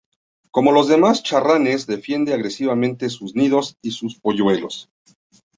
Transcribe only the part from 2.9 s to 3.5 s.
sus